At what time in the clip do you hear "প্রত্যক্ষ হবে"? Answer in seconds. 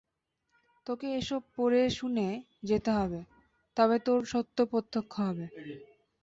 4.71-5.45